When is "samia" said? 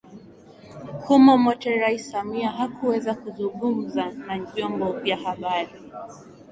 2.11-2.49